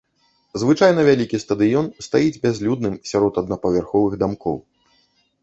Звычайна 0.61 1.03
вялікі 1.09 1.39
стадыён 1.43 1.85
стаіць 2.07 2.41
бязлюдным 2.47 2.97
сярод 3.11 3.33
аднапавярховых 3.43 4.19
дамкоў. 4.27 4.57